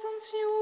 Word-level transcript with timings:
sunt 0.00 0.30
you 0.32 0.57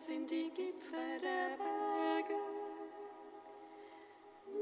sind 0.00 0.30
die 0.30 0.50
Gipfel 0.50 1.20
der 1.20 1.56
Berge. 1.58 2.40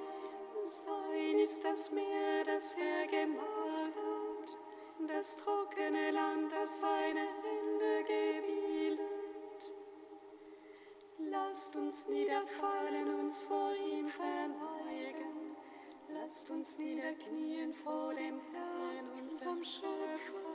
Sein 0.64 1.40
ist 1.40 1.64
das 1.64 1.92
Meer, 1.92 2.44
das 2.46 2.76
er 2.76 3.08
gemacht 3.08 3.94
hat, 3.96 4.58
das 5.08 5.38
trockene 5.38 5.57
Lasst 11.58 11.76
uns 11.76 12.08
niederfallen, 12.08 13.20
uns 13.20 13.42
vor 13.42 13.72
ihm 13.74 14.08
verneigen. 14.08 15.58
Lasst 16.08 16.52
uns 16.52 16.78
niederknien 16.78 17.74
vor 17.74 18.14
dem 18.14 18.40
Herrn, 18.54 19.24
unserem 19.24 19.64
Schöpfer. 19.64 20.47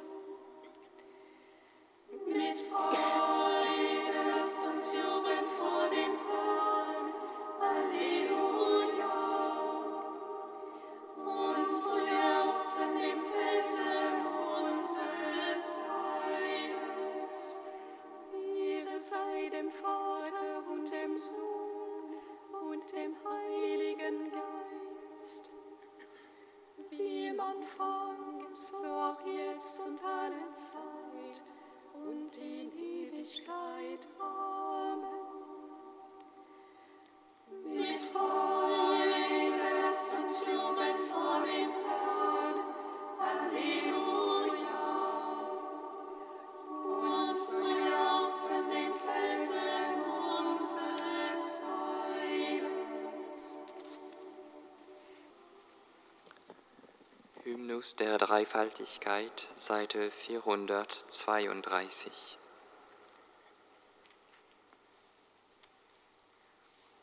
Christus 57.82 57.96
der 57.96 58.16
Dreifaltigkeit, 58.16 59.48
Seite 59.56 60.12
432. 60.12 62.38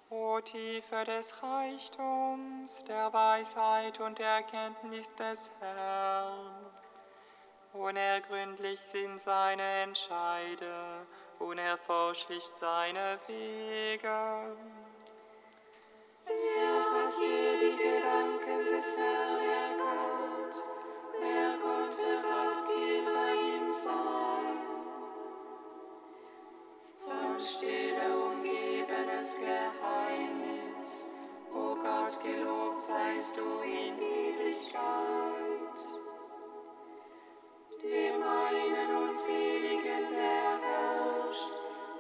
O 0.10 0.40
Tiefe 0.40 1.04
des 1.06 1.44
Reichtums, 1.44 2.86
der 2.86 3.12
Weisheit 3.12 4.00
und 4.00 4.20
der 4.20 4.28
Erkenntnis 4.28 5.14
des 5.16 5.52
Herrn, 5.60 6.72
unergründlich 7.74 8.80
sind 8.80 9.20
seine 9.20 9.84
Entscheide, 9.84 11.06
unerforschlich 11.40 12.46
seine 12.58 13.20
Wege. 13.28 14.56
Wer 16.26 16.92
hat 16.94 17.14
hier 17.20 17.58
die 17.60 17.76
Gedanken 17.76 18.64
des 18.64 18.98
Herrn 18.98 19.69
heiliges 29.20 29.40
Geheimnis. 29.40 31.06
O 31.52 31.76
Gott, 31.76 32.22
gelobt 32.24 32.84
seist 32.84 33.38
du 33.38 33.62
in 33.64 33.98
Ewigkeit. 34.00 34.80
Dem 37.84 38.24
einen 38.24 38.96
und 38.96 39.16
seligen, 39.16 40.10
der 40.10 40.60
herrscht, 40.68 41.54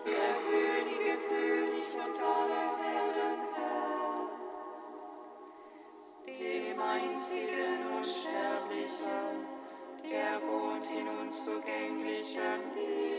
der 0.05 0.33
Könige, 0.47 1.17
König 1.27 1.87
und 1.95 2.21
alle 2.21 2.63
Herren 2.83 3.41
Herr. 3.55 4.29
Dem 6.25 6.79
einzigen 6.79 7.79
Unsterblichen, 7.97 9.45
der 10.03 10.41
wohnt 10.41 10.89
in 10.89 11.07
unzugänglichem 11.07 12.61
Leben 12.75 13.18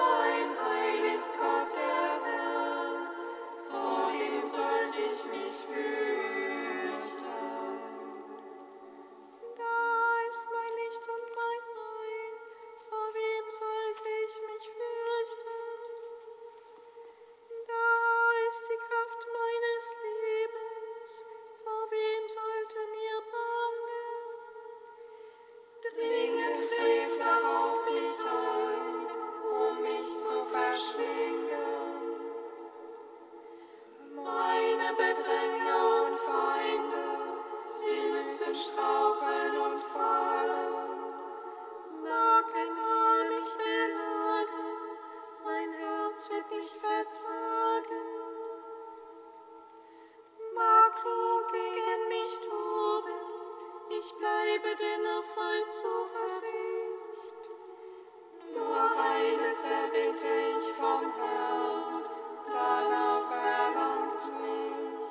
Bitte 59.51 60.27
ich 60.27 60.73
vom 60.77 61.11
Herrn, 61.11 62.03
danach 62.47 63.27
verlangt 63.27 64.23
mich. 64.39 65.07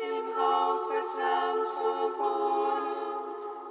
Im 0.00 0.26
Haus 0.36 0.88
des 0.88 1.18
Herrn 1.18 1.66
zu 1.66 1.92
wohnen, 2.16 3.26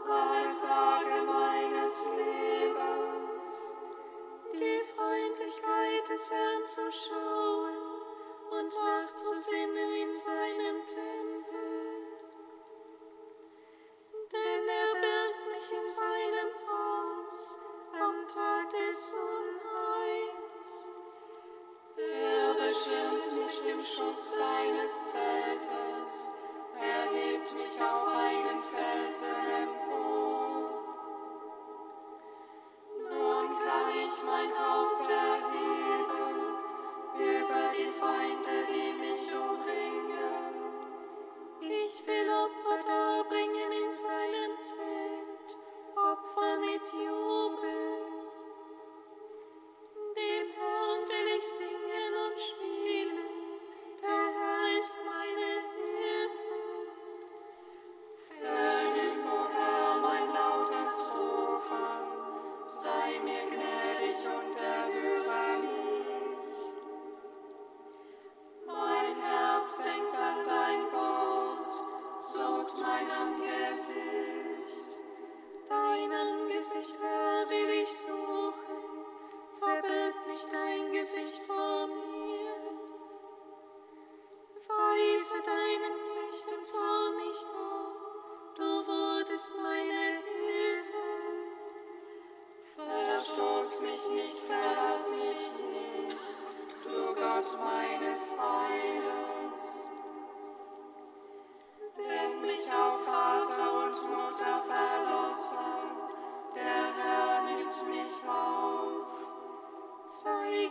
alle 0.06 0.52
Tage 0.52 1.18
meines 1.26 2.10
Lebens, 2.10 3.78
die 4.54 4.82
Freundlichkeit 4.98 6.10
des 6.10 6.30
Herrn 6.30 6.64
zu 6.66 6.92
schauen. 6.92 7.41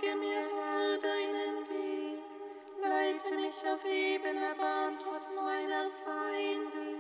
Zeige 0.01 0.17
mir, 0.17 0.47
Herr, 0.55 0.99
deinen 0.99 1.69
Weg, 1.69 2.23
leite 2.81 3.35
mich 3.35 3.67
auf 3.67 3.85
ebener 3.85 4.55
Bahn 4.55 4.97
trotz 4.99 5.37
meiner 5.37 5.91
Feinde. 6.05 6.97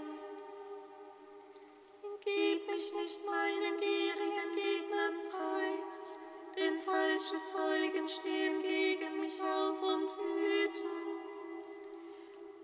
Gib 2.22 2.66
mich 2.66 2.94
nicht 2.94 3.24
meinen 3.24 3.78
gierigen 3.78 4.54
Gegnern 4.54 5.14
preis, 5.30 6.18
denn 6.56 6.80
falsche 6.80 7.42
Zeugen 7.42 8.08
stehen 8.08 8.60
gegen 8.62 9.20
mich 9.20 9.40
auf 9.40 9.82
und 9.82 10.10
wüten. 10.18 11.20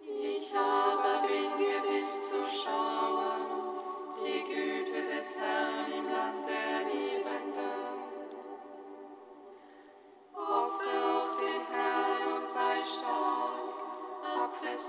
Ich 0.03 0.55
aber 0.55 1.27
bin 1.27 1.51
gewiss 1.57 2.29
zu 2.29 2.45
schauen, 2.47 3.79
die 4.23 4.43
Güte 4.43 5.03
des 5.03 5.41
Herrn 5.41 5.93
im 5.93 6.05
Lande 6.11 6.56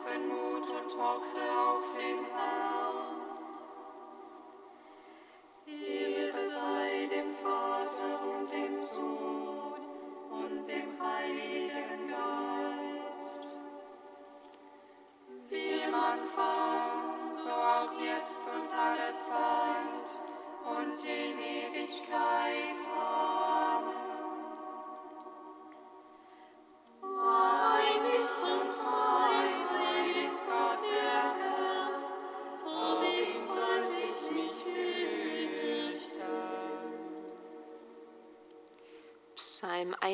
den 0.05 0.27
Mut 0.27 0.69
und 0.69 0.91
hoffe 1.01 1.41
auf 1.67 1.83
den 1.97 2.25
Herrn. 2.25 3.17
Ehre 5.65 6.49
sei 6.49 7.07
dem 7.11 7.33
Vater 7.33 8.21
und 8.29 8.51
dem 8.51 8.81
Sohn 8.81 9.81
und 10.29 10.67
dem 10.67 11.01
Heiligen 11.01 12.07
Geist. 12.09 13.57
Wie 15.49 15.91
man 15.91 16.25
fand, 16.25 17.37
so 17.37 17.51
auch 17.51 17.99
jetzt 17.99 18.47
und 18.47 18.73
alle 18.73 19.15
Zeit. 19.15 19.46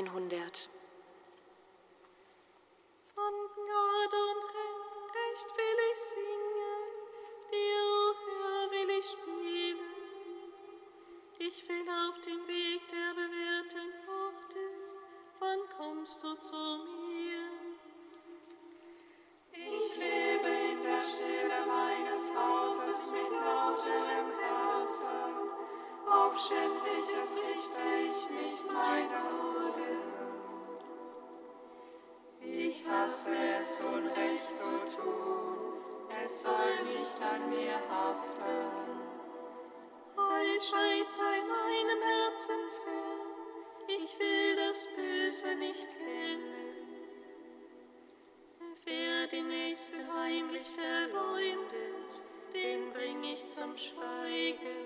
100. 0.02 0.68
sei 41.18 41.42
meinem 41.42 42.02
Herzen 42.02 42.60
fern, 42.84 43.28
ich 43.88 44.18
will 44.18 44.56
das 44.56 44.88
Böse 44.96 45.56
nicht 45.56 45.88
kennen. 45.90 46.74
Wer 48.84 49.28
die 49.28 49.44
Nächste 49.44 49.98
heimlich 50.12 50.68
verleumdet, 50.70 52.24
den 52.54 52.92
bring 52.94 53.24
ich 53.26 53.46
zum 53.48 53.78
Schweigen. 53.78 54.83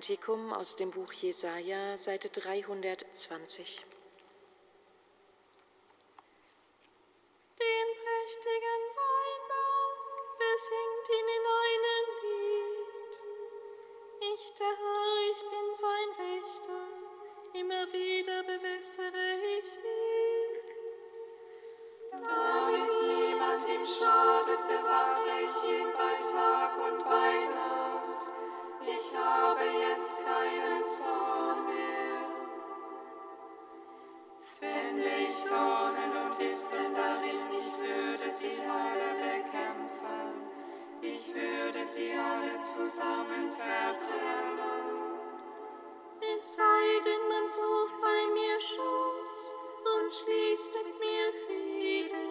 Kantikum 0.00 0.54
aus 0.54 0.76
dem 0.76 0.92
Buch 0.92 1.12
Jesaja, 1.12 1.98
Seite 1.98 2.30
320. 2.30 3.84
Christen 36.50 36.96
darin, 36.96 37.46
ich 37.60 37.70
würde 37.78 38.28
sie 38.28 38.58
alle 38.68 39.10
bekämpfen, 39.22 40.50
ich 41.00 41.32
würde 41.32 41.84
sie 41.84 42.12
alle 42.12 42.58
zusammen 42.58 43.52
verbrennen. 43.52 44.86
Es 46.34 46.56
sei 46.56 46.82
denn, 47.04 47.28
man 47.28 47.48
sucht 47.48 48.00
bei 48.00 48.20
mir 48.34 48.58
Schutz 48.58 49.54
und 49.92 50.12
schließt 50.12 50.72
mit 50.74 50.98
mir 50.98 51.32
Frieden. 51.46 52.30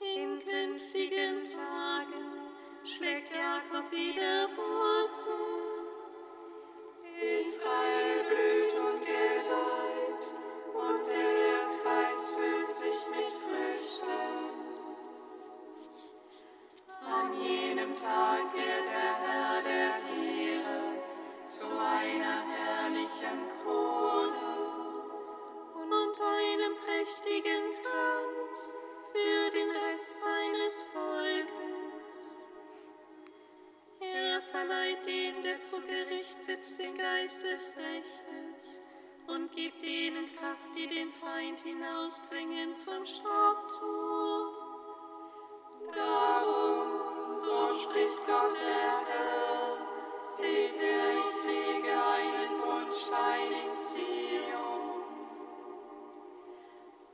In 0.00 0.38
künftigen 0.38 1.44
Tagen 1.44 2.48
schlägt 2.82 3.30
Jakob 3.30 3.92
wieder 3.92 4.33
setzt 36.44 36.78
den 36.78 36.94
Geist 36.98 37.42
des 37.42 37.74
Rechtes 37.78 38.86
und 39.26 39.50
gibt 39.52 39.80
denen 39.80 40.26
Kraft, 40.36 40.76
die 40.76 40.86
den 40.86 41.10
Feind 41.10 41.60
hinausdringen 41.62 42.76
zum 42.76 43.06
Staubtod. 43.06 44.54
Darum, 45.94 47.32
so 47.32 47.66
spricht 47.80 48.26
Gott 48.26 48.56
der 48.62 49.06
Herr, 49.08 49.78
seht 50.20 50.78
her, 50.78 51.18
ich 51.18 51.46
lege 51.46 52.04
einen 52.12 52.60
Grundstein 52.60 53.52
in 53.64 53.80
Zion. 53.80 55.02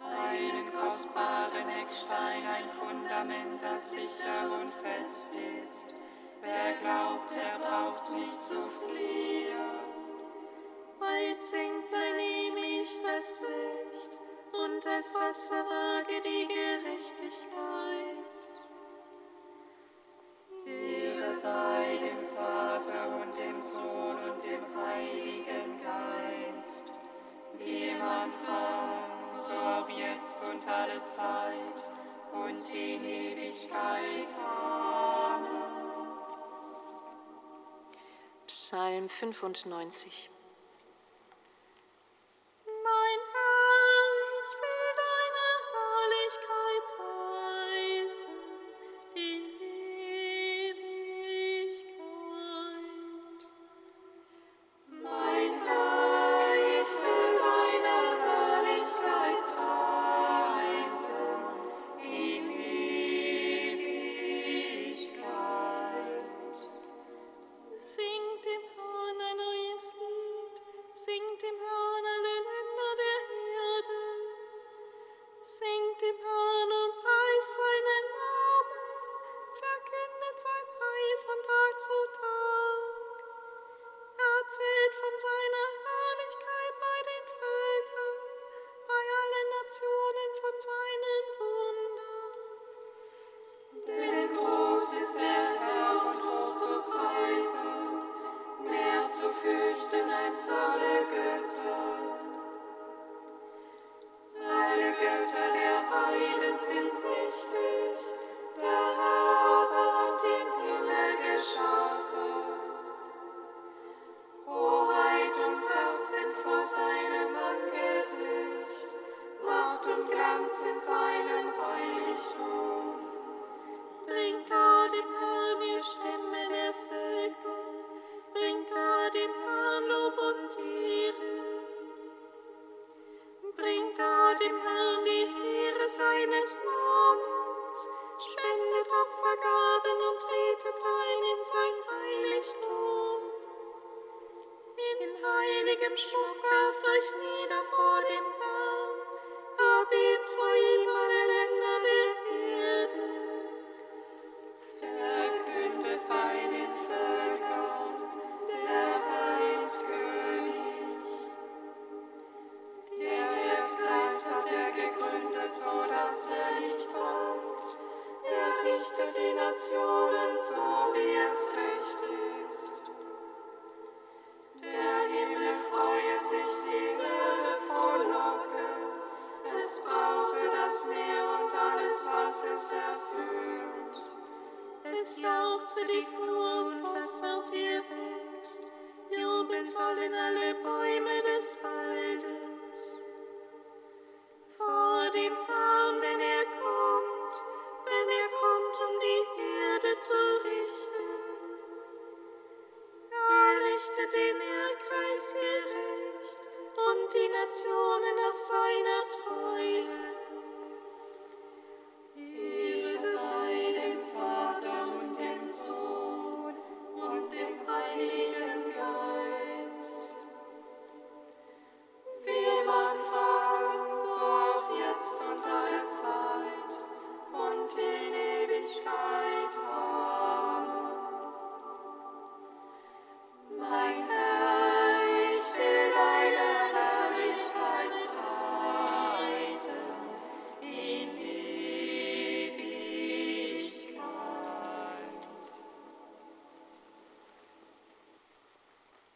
Einen 0.00 0.72
kostbaren 0.72 1.68
Eckstein, 1.68 2.46
ein 2.46 2.68
Fundament, 2.68 3.62
das 3.62 3.92
sicher 3.92 4.60
und 4.60 4.72
fest 4.75 5.37
ist 5.62 6.00
Wer 6.42 6.73
glaubt, 6.80 7.35
er 7.35 7.59
braucht 7.59 8.11
nicht 8.12 8.40
zu 8.40 8.62
fliehen. 8.66 9.30
Weit 10.99 11.42
sinkt 11.42 11.90
bei 11.90 12.09
ihm 12.18 12.56
ich 12.82 13.00
das 13.00 13.40
Recht, 13.40 14.18
und 14.52 14.87
als 14.87 15.14
Wasser 15.14 15.64
wage 15.64 16.20
die 16.23 16.47
Gerechtigkeit. 16.47 18.11
Ehre 20.66 21.32
sei 21.32 21.99
dem 21.99 22.26
Vater 22.34 23.21
und 23.21 23.38
dem 23.38 23.62
Sohn 23.62 24.17
und 24.28 24.47
dem 24.47 24.64
Heiligen 24.76 25.80
Geist, 25.82 26.93
wie 27.58 27.88
im 27.88 28.02
Anfang, 28.02 29.21
so 29.38 29.56
auch 29.56 29.88
jetzt 29.88 30.45
und 30.45 30.67
alle 30.69 31.02
Zeit 31.04 31.88
und 32.32 32.75
in 32.75 33.04
Ewigkeit. 33.04 34.34
Amen. 34.43 35.70
Psalm 38.50 39.06
95. 39.08 40.29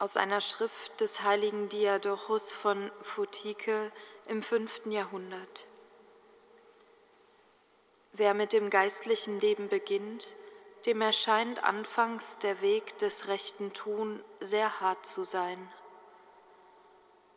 aus 0.05 0.19
einer 0.19 0.43
Schrift 0.43 1.01
des 1.01 1.23
heiligen 1.23 1.71
Diadochus 1.71 2.53
von 2.53 2.93
Photike 3.01 3.91
im 4.27 4.43
5. 4.43 4.83
Jahrhundert. 4.91 5.67
Wer 8.13 8.35
mit 8.35 8.53
dem 8.53 8.69
geistlichen 8.69 9.41
Leben 9.41 9.71
beginnt, 9.71 10.37
dem 10.85 11.01
erscheint 11.01 11.65
anfangs 11.65 12.39
der 12.39 12.61
Weg 12.61 12.99
des 12.99 13.29
rechten 13.29 13.73
Tun 13.73 14.23
sehr 14.41 14.83
hart 14.83 15.07
zu 15.07 15.25
sein. 15.25 15.73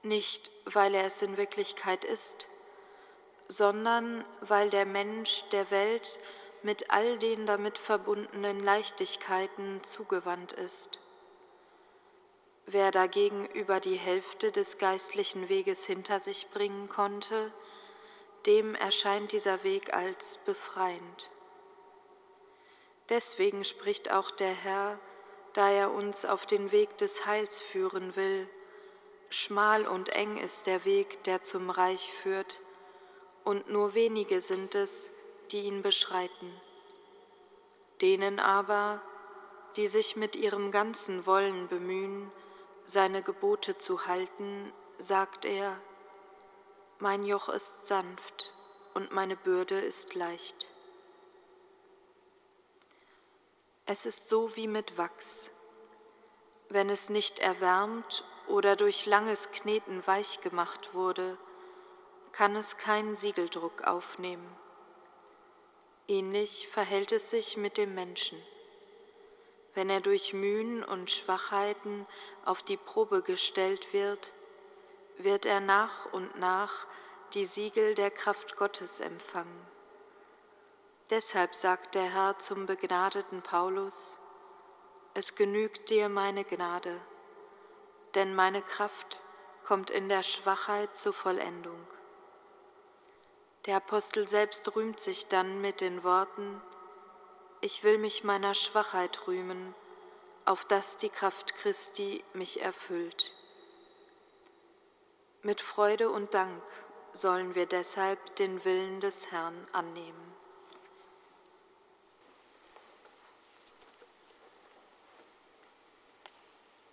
Nicht, 0.04 0.52
weil 0.66 0.94
er 0.94 1.06
es 1.06 1.22
in 1.22 1.38
Wirklichkeit 1.38 2.04
ist, 2.04 2.48
sondern 3.48 4.26
weil 4.42 4.70
der 4.70 4.86
Mensch 4.86 5.46
der 5.54 5.72
Welt 5.72 6.20
mit 6.64 6.92
all 6.92 7.18
den 7.18 7.46
damit 7.46 7.78
verbundenen 7.78 8.60
Leichtigkeiten 8.60 9.86
zugewandt 9.86 10.52
ist. 10.52 11.00
Wer 12.70 12.92
dagegen 12.92 13.48
über 13.54 13.80
die 13.80 13.96
Hälfte 13.96 14.52
des 14.52 14.78
geistlichen 14.78 15.48
Weges 15.48 15.86
hinter 15.86 16.20
sich 16.20 16.50
bringen 16.50 16.90
konnte, 16.90 17.54
dem 18.46 18.76
erscheint 18.76 19.32
dieser 19.32 19.64
Weg 19.64 19.94
als 19.94 20.36
befreiend. 20.46 21.32
Deswegen 23.08 23.64
spricht 23.64 24.12
auch 24.12 24.32
der 24.32 24.52
Herr, 24.52 25.00
da 25.54 25.72
er 25.72 25.92
uns 25.92 26.26
auf 26.26 26.46
den 26.46 26.74
Weg 26.74 26.98
des 26.98 27.26
Heils 27.26 27.62
führen 27.62 28.18
will, 28.18 28.50
schmal 29.30 29.88
und 29.88 30.10
eng 30.10 30.36
ist 30.36 30.68
der 30.68 30.84
Weg, 30.84 31.24
der 31.24 31.42
zum 31.42 31.70
Reich 31.70 32.12
führt, 32.22 32.60
und 33.46 33.70
nur 33.70 33.94
wenige 33.94 34.42
sind 34.42 34.76
es, 34.76 35.10
die 35.52 35.62
ihn 35.62 35.84
beschreiten. 35.84 36.52
Denen 38.02 38.42
aber, 38.42 39.02
die 39.78 39.88
sich 39.88 40.18
mit 40.18 40.36
ihrem 40.36 40.72
ganzen 40.72 41.26
Wollen 41.26 41.70
bemühen, 41.70 42.30
seine 42.88 43.22
Gebote 43.22 43.78
zu 43.78 44.08
halten, 44.08 44.74
sagt 44.98 45.46
er, 45.46 45.80
mein 47.00 47.24
Joch 47.24 47.50
ist 47.50 47.86
sanft 47.86 48.54
und 48.94 49.12
meine 49.12 49.36
Bürde 49.36 49.80
ist 49.80 50.16
leicht. 50.16 50.70
Es 53.86 54.06
ist 54.06 54.30
so 54.30 54.56
wie 54.56 54.68
mit 54.68 54.98
Wachs. 54.98 55.52
Wenn 56.70 56.90
es 56.90 57.10
nicht 57.10 57.40
erwärmt 57.40 58.24
oder 58.48 58.76
durch 58.76 59.06
langes 59.06 59.52
Kneten 59.52 60.06
weich 60.08 60.42
gemacht 60.42 60.94
wurde, 60.94 61.38
kann 62.32 62.56
es 62.56 62.78
keinen 62.78 63.16
Siegeldruck 63.16 63.84
aufnehmen. 63.84 64.56
Ähnlich 66.08 66.70
verhält 66.70 67.12
es 67.12 67.30
sich 67.30 67.58
mit 67.58 67.78
dem 67.78 67.94
Menschen. 67.94 68.42
Wenn 69.78 69.92
er 69.92 70.02
durch 70.02 70.34
Mühen 70.34 70.84
und 70.84 71.12
Schwachheiten 71.12 72.08
auf 72.46 72.64
die 72.64 72.78
Probe 72.78 73.22
gestellt 73.22 73.94
wird, 73.94 74.34
wird 75.20 75.46
er 75.46 75.60
nach 75.60 76.12
und 76.14 76.40
nach 76.40 76.88
die 77.36 77.46
Siegel 77.46 77.94
der 77.94 78.10
Kraft 78.10 78.56
Gottes 78.56 79.00
empfangen. 79.02 79.68
Deshalb 81.12 81.54
sagt 81.54 81.94
der 81.94 82.12
Herr 82.12 82.40
zum 82.40 82.66
begnadeten 82.66 83.44
Paulus, 83.44 84.18
es 85.14 85.36
genügt 85.36 85.92
dir 85.92 86.10
meine 86.10 86.44
Gnade, 86.44 87.00
denn 88.16 88.34
meine 88.34 88.64
Kraft 88.64 89.22
kommt 89.64 89.92
in 89.92 90.10
der 90.10 90.24
Schwachheit 90.24 90.98
zur 90.98 91.14
Vollendung. 91.14 91.86
Der 93.68 93.76
Apostel 93.76 94.28
selbst 94.28 94.76
rühmt 94.76 95.00
sich 95.00 95.28
dann 95.28 95.62
mit 95.62 95.82
den 95.82 96.04
Worten, 96.04 96.64
ich 97.62 97.84
will 97.84 97.98
mich 97.98 98.24
meiner 98.24 98.54
Schwachheit 98.54 99.28
rühmen, 99.28 99.74
auf 100.46 100.66
dass 100.66 100.98
die 100.98 101.10
Kraft 101.10 101.56
Christi 101.56 102.24
mich 102.34 102.62
erfüllt. 102.62 103.34
Mit 105.42 105.62
Freude 105.62 106.10
und 106.10 106.34
Dank 106.34 106.64
sollen 107.14 107.56
wir 107.56 107.66
deshalb 107.66 108.36
den 108.36 108.64
Willen 108.64 109.00
des 109.00 109.32
Herrn 109.32 109.68
annehmen. 109.72 110.36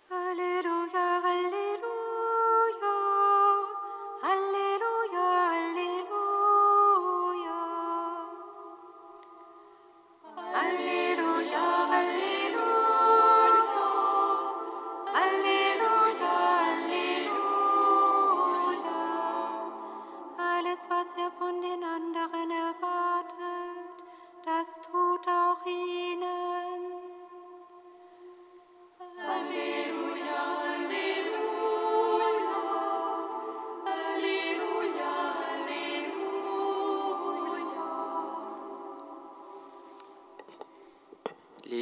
Halleluja, 0.09 1.21
Halleluja, 1.23 2.04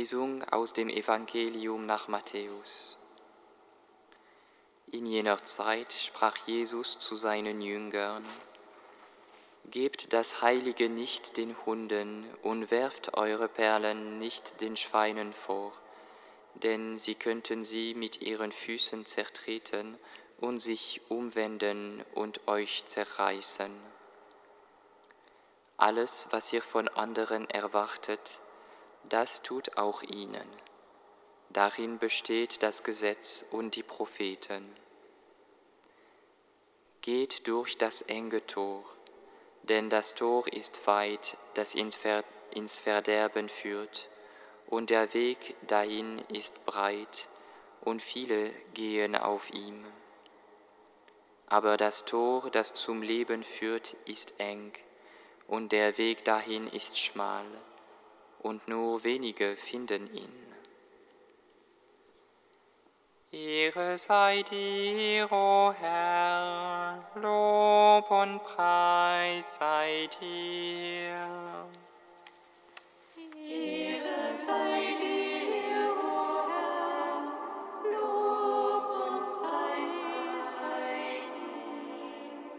Lesung 0.04 0.44
aus 0.52 0.74
dem 0.74 0.89
Evangelium 0.89 1.86
nach 1.86 2.10
Matthäus. 2.10 2.98
In 4.92 5.06
jener 5.06 5.42
Zeit 5.46 5.94
sprach 5.94 6.36
Jesus 6.46 7.00
zu 7.00 7.16
seinen 7.16 7.62
Jüngern, 7.62 8.26
Gebt 9.72 10.12
das 10.12 10.42
Heilige 10.42 10.89
nicht 10.89 11.38
den 11.38 11.56
Hunden 11.66 12.26
und 12.42 12.70
werft 12.70 13.13
eure 13.13 13.48
Perlen 13.48 14.18
nicht 14.18 14.60
den 14.60 14.76
Schweinen 14.76 15.32
vor, 15.32 15.72
denn 16.56 17.00
sie 17.00 17.16
könnten 17.16 17.63
sie 17.63 17.94
mit 17.94 18.22
ihren 18.22 18.52
Füßen 18.52 19.06
zertreten 19.06 19.98
und 20.42 20.60
sich 20.60 21.00
umwenden 21.08 22.04
und 22.13 22.46
euch 22.50 22.86
zerreißen. 22.88 23.72
Alles, 25.78 26.28
was 26.32 26.52
ihr 26.52 26.62
von 26.62 26.89
anderen 26.89 27.50
erwartet, 27.50 28.42
das 29.10 29.42
tut 29.42 29.78
auch 29.78 30.04
ihnen. 30.04 30.48
Darin 31.50 32.00
besteht 32.00 32.63
das 32.63 32.84
Gesetz 32.84 33.46
und 33.52 33.76
die 33.76 33.84
Propheten. 33.84 34.76
Geht 37.02 37.48
durch 37.48 37.78
das 37.78 38.02
enge 38.02 38.46
Tor, 38.48 38.84
denn 39.63 39.89
das 39.89 40.16
Tor 40.16 40.48
ist 40.52 40.88
weit, 40.88 41.38
das 41.54 41.76
ins 41.76 41.96
Ver- 41.96 42.24
ins 42.52 42.80
Verderben 42.80 43.50
führt, 43.50 44.10
und 44.68 44.89
der 44.89 45.13
Weg 45.13 45.56
dahin 45.68 46.20
ist 46.30 46.66
breit, 46.66 47.28
und 47.82 48.02
viele 48.02 48.50
gehen 48.74 49.16
auf 49.16 49.52
ihm. 49.52 49.86
Aber 51.48 51.78
das 51.78 52.06
Tor, 52.06 52.50
das 52.50 52.74
zum 52.74 53.04
Leben 53.04 53.44
führt, 53.44 53.96
ist 54.06 54.39
eng, 54.39 54.72
und 55.48 55.72
der 55.72 55.98
Weg 55.98 56.24
dahin 56.24 56.68
ist 56.68 57.00
schmal, 57.00 57.46
und 58.44 58.68
nur 58.68 59.04
wenige 59.04 59.56
finden 59.56 60.14
ihn. 60.14 60.44
Ehre 63.34 63.98
sei 63.98 64.44
dir, 64.44 65.32
o 65.32 65.74
Herr, 65.74 67.04
Lob 67.16 68.12
und 68.12 68.44
Preis 68.44 69.56
sei 69.56 70.08
dir. 70.22 71.18
Ehre 73.36 74.32
sei 74.32 74.96
dir, 75.02 75.96
o 75.98 76.46
Herr, 76.52 77.24
Lob 77.92 78.88
und 79.08 79.26
Preis 79.42 79.96
sei 80.42 81.24
dir. 81.34 82.54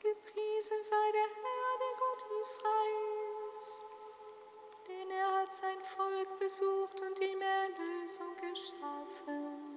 Gepriesen 0.00 0.84
sei 0.84 1.06
der 1.14 1.30
Herr, 1.40 1.69
Israels, 2.42 3.82
denn 4.86 5.10
er 5.10 5.40
hat 5.40 5.54
sein 5.54 5.80
Volk 5.96 6.38
besucht 6.38 7.00
und 7.00 7.20
ihm 7.20 7.40
Erlösung 7.40 8.34
geschaffen. 8.40 9.70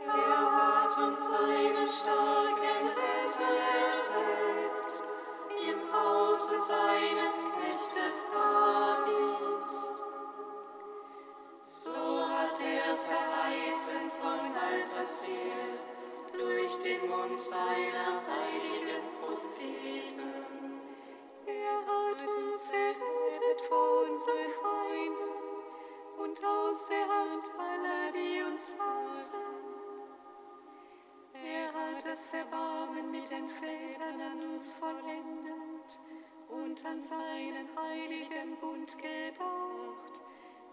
Er 0.00 0.52
hat 0.52 0.98
uns 0.98 1.28
seinen 1.28 1.88
starken 1.88 2.88
Retter 2.88 3.54
erweckt, 3.72 5.04
im 5.68 5.92
Hause 5.92 6.58
seines 6.58 7.46
Knechtes 7.52 8.30
David. 8.32 9.70
So 11.62 12.28
hat 12.28 12.60
er 12.60 12.96
verheißen 12.96 14.10
von 14.20 14.56
alters 14.56 15.24
her 15.26 15.78
durch 16.38 16.78
den 16.80 17.08
Mund 17.08 17.40
seiner 17.40 17.93
das 32.14 32.32
Erbarmen 32.32 33.10
mit 33.10 33.28
den 33.28 33.48
Vätern 33.48 34.20
an 34.20 34.54
uns 34.54 34.74
vollendet 34.74 35.98
und 36.48 36.84
an 36.86 37.02
seinen 37.02 37.68
heiligen 37.76 38.56
Bund 38.60 38.96
gedacht, 38.96 40.22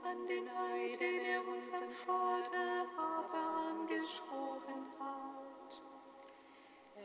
an 0.03 0.27
den 0.27 0.47
Eid, 0.47 0.99
den 0.99 1.25
er 1.25 1.47
unserem 1.47 1.91
Vater 2.05 2.85
aber 2.95 3.87
geschworen 3.87 4.85
hat. 4.99 5.81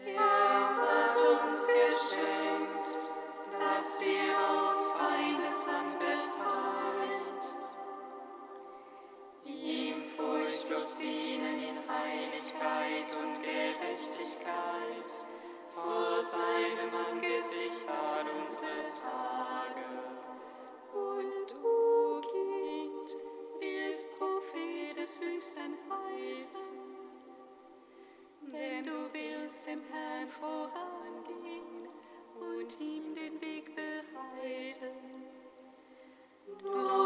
Er 0.04 0.20
hat 0.20 1.16
uns 1.16 1.68
geschenkt, 1.68 2.92
dass 3.58 4.00
wir 4.02 4.38
aus 4.50 4.92
Feindeshand 4.98 5.98
befreit, 5.98 7.44
ihm 9.46 10.04
furchtlos 10.04 10.98
dienen. 10.98 11.35
Wahrheit 12.66 13.16
und 13.22 13.42
Gerechtigkeit. 13.42 15.14
Vor 15.74 16.18
seinem 16.20 16.92
Angesicht 17.10 17.86
an 17.88 18.26
unsere 18.42 18.88
Tage. 18.98 19.86
Und 20.92 21.32
du, 21.52 22.20
Kind, 22.22 23.08
wirst 23.60 24.18
Prophet 24.18 24.96
des 24.96 25.20
Höchsten 25.20 25.76
heißen, 25.90 26.56
denn 28.52 28.84
du 28.84 29.12
wirst 29.12 29.66
dem 29.66 29.82
Herrn 29.92 30.28
vorangehen 30.28 31.88
und 32.40 32.80
ihm 32.80 33.14
den 33.14 33.40
Weg 33.40 33.76
bereiten. 33.76 34.96
Du 36.62 37.05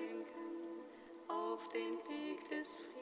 den 1.73 1.97
Weg 2.09 2.49
des 2.49 2.79
Friedens. 2.79 3.00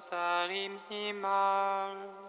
unser 0.00 0.48
im 0.48 0.78
Himmel. 0.88 2.19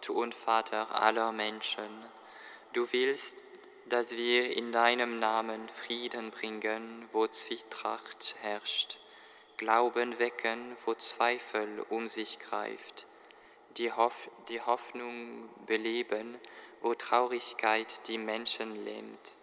Gott 0.00 0.08
und 0.08 0.34
Vater 0.34 1.02
aller 1.02 1.30
Menschen, 1.30 1.90
du 2.72 2.90
willst, 2.90 3.36
dass 3.90 4.16
wir 4.16 4.56
in 4.56 4.72
deinem 4.72 5.18
Namen 5.18 5.68
Frieden 5.68 6.30
bringen, 6.30 7.06
wo 7.12 7.26
Zwietracht 7.26 8.36
herrscht, 8.40 8.98
Glauben 9.58 10.18
wecken, 10.18 10.74
wo 10.86 10.94
Zweifel 10.94 11.84
um 11.90 12.08
sich 12.08 12.38
greift, 12.38 13.06
die, 13.76 13.92
Hoff 13.92 14.30
die 14.48 14.62
Hoffnung 14.62 15.50
beleben, 15.66 16.38
wo 16.80 16.94
Traurigkeit 16.94 18.08
die 18.08 18.16
Menschen 18.16 18.82
lähmt. 18.86 19.36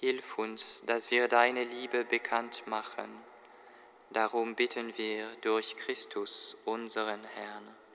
Hilf 0.00 0.38
uns, 0.38 0.82
dass 0.86 1.12
wir 1.12 1.28
deine 1.28 1.62
Liebe 1.62 2.04
bekannt 2.04 2.66
machen. 2.66 3.22
Darum 4.10 4.56
bitten 4.56 4.98
wir 4.98 5.28
durch 5.42 5.76
Christus, 5.76 6.56
unseren 6.64 7.22
Herrn. 7.22 7.85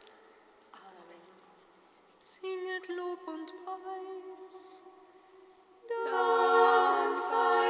Singet 2.33 2.87
Lob 2.87 3.27
und 3.27 3.53
Preis. 3.65 4.83
Dank 5.89 7.17
sei 7.17 7.60